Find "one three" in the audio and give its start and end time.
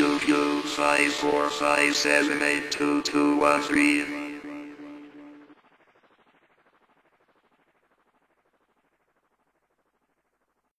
3.36-4.29